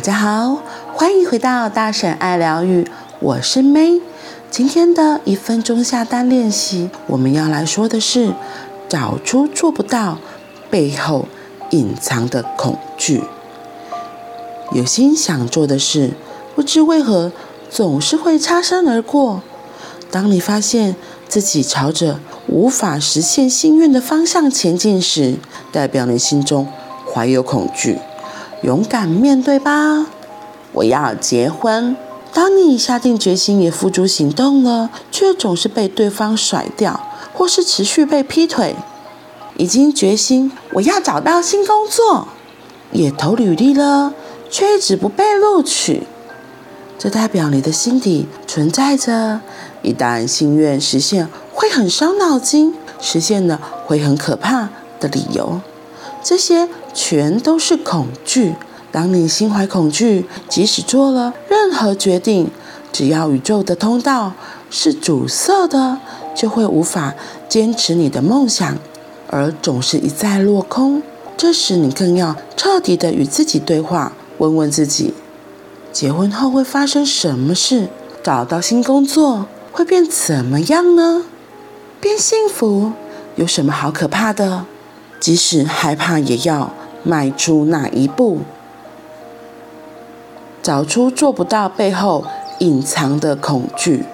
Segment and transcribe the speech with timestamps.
[0.00, 0.62] 大家好，
[0.94, 4.00] 欢迎回到大婶爱疗愈，我是 May。
[4.50, 8.32] 今天的一分钟下单练习，我们要来说的是
[8.88, 10.16] 找出做不到
[10.70, 11.26] 背后
[11.72, 13.22] 隐藏的恐惧。
[14.72, 16.12] 有心想做的事，
[16.54, 17.30] 不知为何
[17.68, 19.42] 总是会擦身而过。
[20.10, 20.96] 当你发现
[21.28, 25.36] 自己朝着无法实现心愿的方向前进时，
[25.70, 26.66] 代表你心中
[27.12, 27.98] 怀有恐惧。
[28.62, 30.06] 勇敢面对吧！
[30.72, 31.96] 我要结婚。
[32.32, 37.00] 当你下定决心也付诸行动了，却总是被对方甩掉，
[37.32, 38.76] 或是持续被劈腿。
[39.56, 42.28] 已经决心我要找到新工作，
[42.92, 44.14] 也投履历了，
[44.50, 46.04] 却一直不被录取。
[46.98, 49.40] 这代表你的心底存在着，
[49.82, 54.68] 一旦心愿实现会很伤脑筋，实现了会很可怕
[55.00, 55.60] 的理由。
[56.22, 58.54] 这些全都是恐惧。
[58.92, 62.50] 当你心怀恐惧，即使做了任何决定，
[62.92, 64.32] 只要宇宙的通道
[64.68, 65.98] 是阻塞的，
[66.34, 67.14] 就会无法
[67.48, 68.76] 坚持你的梦想，
[69.28, 71.02] 而总是一再落空。
[71.36, 75.14] 这时，你更要彻底的与自己对话，问问自己：
[75.92, 77.88] 结婚后会发生什么事？
[78.22, 81.24] 找到新工作会变怎么样呢？
[82.00, 82.92] 变幸福
[83.36, 84.66] 有什么好可怕的？
[85.20, 86.72] 即使害怕，也要
[87.04, 88.38] 迈出那一步，
[90.62, 92.24] 找出做不到背后
[92.58, 94.04] 隐藏的恐惧。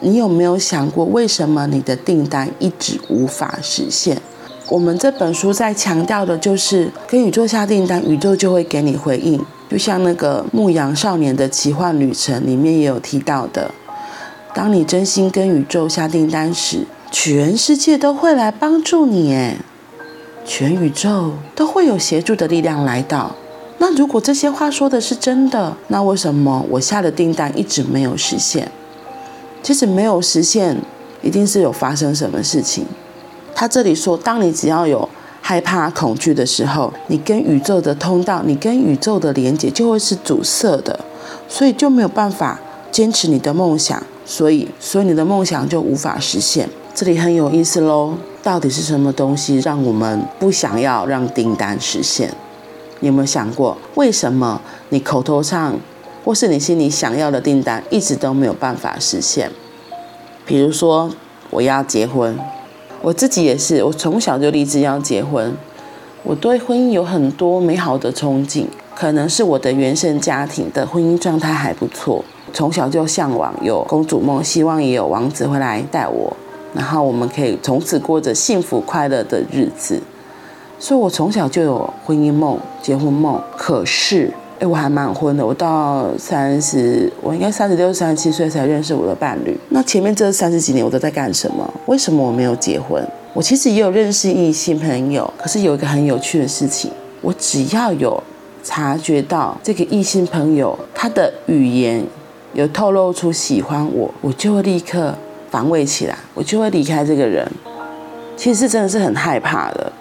[0.00, 4.20] 你有没有想过，为什么你的订单一直无法实现？
[4.68, 9.38] 我们这本书在强调的就是，跟宇宙下订单，宇宙就会给你回应。
[9.70, 13.70] 就像那个牧羊少年的奇幻旅程里面也有提到的，
[14.54, 19.34] 当你真心跟宇宙下订单时，全世界都会来帮助你。
[19.34, 19.58] 诶。
[20.44, 23.34] 全宇宙都会有协助的力量来到。
[23.78, 28.70] 那如果这些话说的是真的，那为什么我下的订单一直没有实现？
[29.62, 30.76] 其实没有实现，
[31.22, 32.86] 一定是有发生什么事情。
[33.54, 35.08] 他这里说，当你只要有
[35.40, 41.00] 害怕、恐惧的时候，你跟宇宙的通道，你跟宇宙的连接就会是阻塞的，
[41.48, 42.60] 所以就没有办法
[42.92, 46.68] 坚持你的梦想，所以，所以你的梦想就无法实现。
[46.94, 48.14] 这里很有意思喽。
[48.40, 52.30] 到底是什么东西让我们不想要让订单实现？
[53.00, 54.60] 你有没有想过，为什么
[54.90, 55.74] 你口头上
[56.24, 59.50] 或是你心里想要的订单一直都没有办法实现？
[60.46, 61.10] 比如说，
[61.50, 62.38] 我要结婚，
[63.02, 65.56] 我自己也是，我从小就立志要结婚，
[66.22, 76.36] 我对婚姻有很多美好的憧憬，可能是我的原生家庭的婚姻状态还不错，从小就向往有公主梦，希望也有王子会来带我。
[76.74, 80.02] 然后我们可以从此过着幸福快乐的日子，
[80.78, 83.40] 所以我从小就有婚姻梦、结婚梦。
[83.56, 89.56] 可是，哎，我还蛮婚的，我到三十，我应该三十六、三十七岁才认识我的伴侣。
[89.68, 91.72] 那前面这三十几年我都在干什么？
[91.86, 93.00] 为什么我没有结婚？
[93.32, 96.90] 我其实也有认识异性朋友，可是有一个很有趣的事情，
[97.20, 98.20] 我只要有
[98.64, 102.04] 察觉到这个异性朋友他的语言
[102.52, 105.14] 有透露出喜欢我，我就会立刻。
[105.54, 107.48] 防卫起来，我就会离开这个人。
[108.36, 109.92] 其实真的是很害怕的。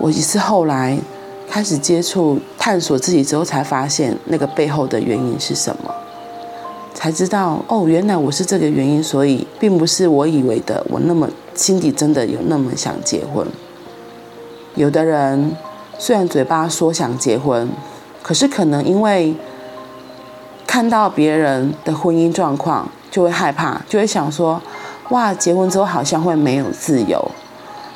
[0.00, 0.98] 我也是后来
[1.48, 5.94] 开始接触、探索自己之后，才发现那个背后的原因是什么，
[6.92, 13.46] 才知道哦，原来我是这个原因，所以并不是我以为的，我那么心底真的有那么想结婚。
[14.74, 15.52] 有的人
[16.00, 17.68] 虽然嘴巴说想结婚，
[18.24, 19.36] 可是可能因为
[20.66, 24.60] 看到别人的婚姻状况，就会害怕，就会想说。
[25.10, 27.30] 哇，结婚之后好像会没有自由。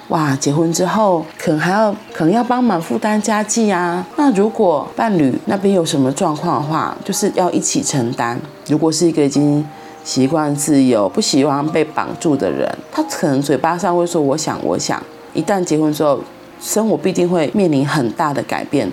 [0.08, 4.04] 哇，结婚之后可能还要可能要帮忙负担家计啊。
[4.16, 8.40] 那如果伴侣那边有什么状况的话，就是要一起承担。
[8.66, 9.64] 如果是一个已经
[10.02, 15.00] 习惯自由、不喜欢被绑住的人，他可能嘴巴上会说“我想，我想”。
[15.34, 16.18] 一旦结婚之后，
[16.60, 18.90] 生活必定会面临很大的改变。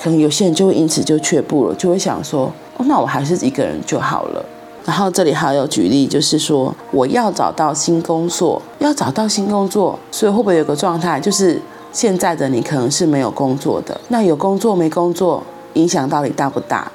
[0.00, 4.44] 可能有些人就会因此就却步了，就会想说：“哦，那我还是一个人就好了。”
[4.86, 11.60] 然后这里还有举例，就是说我要找到新工作，要找到新工作，所以会不会有个状态，就是
[11.92, 14.00] 现在的你可能是没有工作的？
[14.08, 15.42] 那有工作没工作，
[15.74, 16.90] 影响到底大不大？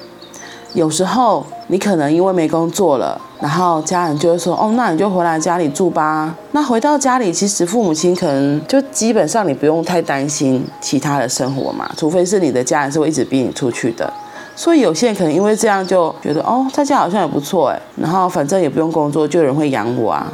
[0.74, 6.34] 有时候你可能因为没工作了，然后家人就会说，哦，那你就回来家里住吧。
[6.54, 14.14] 那回到家里，其实父母亲可能就基本上你不用太担心其他的生活嘛，除非是你的家人是会一直逼你出去的。
[14.56, 20.32] 所以有些人可能因为这样就觉得哦，在家好像也不错哎，然后反正也不用工作，就有人会养我啊。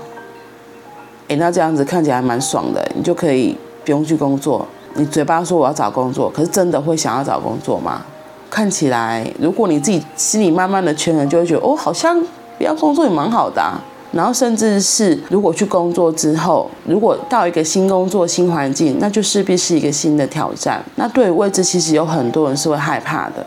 [1.30, 4.66] 哎，那这样子看起来蛮爽的，你就可以不用去工作。
[4.96, 8.02] 你嘴巴说我要找工作，可是真的会想要找工作吗？
[8.50, 12.20] 看起来，如果你自己心里慢慢的权衡，就会觉得哦，好像
[12.58, 13.80] 不要工作也蛮好的啊。
[14.14, 20.82] 然后甚至是如果去工作之后，如果到一个新工作、新环境，那就势必是一个新的挑战。
[20.96, 23.46] 那对于未知，其实有很多人是会害怕的。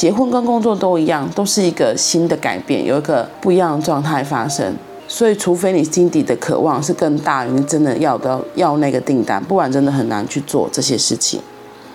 [0.00, 4.74] 结婚跟工作都一样，都是一个新的改变，有一个不一样的状态发生。
[5.06, 11.38] 所以，除非你心底的渴望是更大于你真的要的要那个订单，不然真的很难去做这些事情。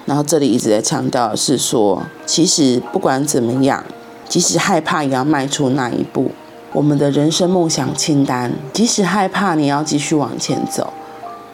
[0.06, 3.84] 然后这里一直在强调的是说，其实不管怎么样，
[4.30, 6.30] 即使害怕也要迈出那一步。
[6.74, 10.94] 我们的人生梦想清单，即使害怕，你要继续往前走。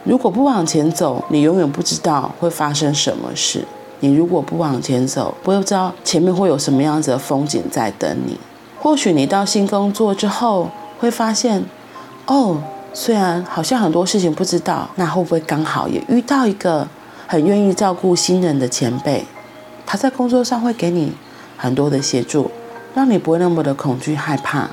[0.04, 3.64] 如果不往前走，你永远不知道会发生什么事。
[4.02, 8.36] 你如果不往前走，不会知道前面会有什么样子的风景在等你。
[8.80, 10.68] 或许你到新工作之后，
[10.98, 11.64] 会发现，
[12.26, 12.60] 哦，
[12.92, 16.88] 虽然好像很多事情不知道，那会不会刚好也遇到一个
[17.28, 19.24] 很愿意照顾新人的前辈？
[19.86, 21.12] 他在工作上会给你
[21.56, 22.50] 很多的协助，
[22.96, 24.68] 让你不会那么的恐惧害怕。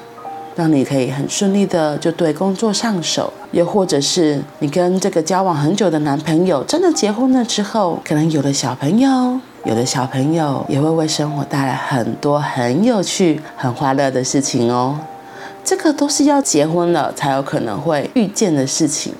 [0.59, 14.99] 让你可以很顺利的就对工作上手，又或者是你跟这个交往很久的男朋友真的结婚了之后，可能有了小朋友，有的小朋友也会为生活带来很多很有趣、很欢乐的事情哦。
[15.63, 19.13] 这个都是要结婚了才有可能会遇见的事情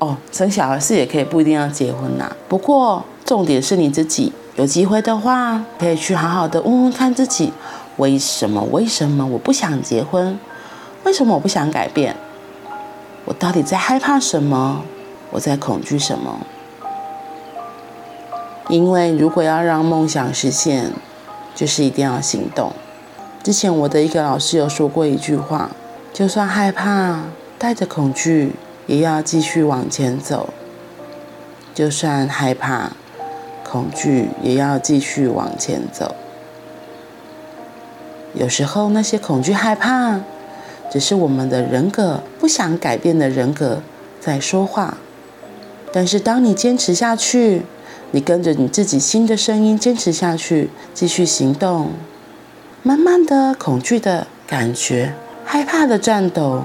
[0.00, 0.16] 哦。
[0.32, 2.28] 生小孩是也可以，不一定要结婚呐。
[2.48, 7.52] 不过重点是你自己有机会的话，可以去好好的问问看自己，
[7.98, 8.60] 为什么？
[8.72, 10.36] 为什么我不想结婚？
[11.06, 12.16] 为什么我不想改变？
[13.26, 14.82] 我到底在害怕什么？
[15.30, 16.40] 我在恐惧什么？
[18.68, 20.90] 因为如果要让梦想实现，
[21.54, 22.72] 就是一定要行动。
[23.44, 25.70] 之前我的一个老师有说过一句话：
[26.12, 27.20] 就算害怕，
[27.56, 28.54] 带着恐惧，
[28.88, 30.48] 也要继续往前走；
[31.72, 32.90] 就算害怕，
[33.62, 36.16] 恐惧，也要继续往前走。
[38.34, 40.18] 有时候那些恐惧、害怕。
[40.96, 43.82] 只是我们的人格不想改变的人格
[44.18, 44.96] 在说话，
[45.92, 47.66] 但是当你坚持下去，
[48.12, 51.90] 你跟着你自己心的声音坚持下去，继续行动，
[52.82, 55.12] 慢慢的恐惧的感觉、
[55.44, 56.62] 害怕的颤抖，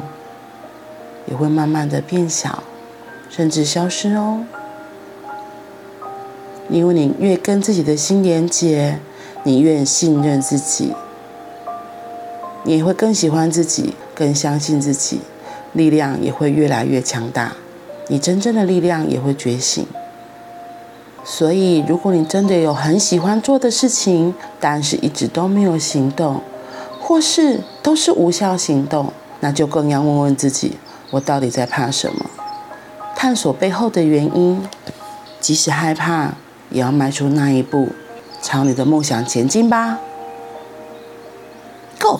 [1.26, 2.64] 也会慢慢的变小，
[3.30, 4.46] 甚至消失哦。
[6.70, 8.98] 因为你越跟自己的心连接，
[9.44, 10.94] 你越信任自己，
[12.64, 13.96] 你也会更喜欢自己。
[14.14, 15.22] 更相信自己，
[15.74, 17.54] 力量也会越来越强大，
[18.08, 19.84] 你真正的力量也会觉醒。
[21.24, 26.42] 所以，如果你真的有很喜欢做的事情，但是一直都没有行动，
[27.00, 30.78] 或是都是无效行动，那就更要问问自己：
[31.10, 32.30] 我到底在怕什么？
[33.16, 34.62] 探索背后的原因，
[35.40, 36.36] 即使害怕，
[36.70, 37.90] 也要迈出那一步，
[38.40, 39.98] 朝你的梦想前进吧。
[42.00, 42.20] Go！